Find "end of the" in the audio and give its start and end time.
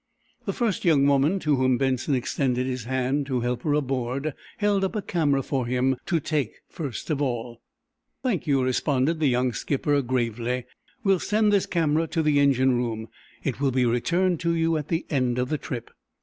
15.11-15.59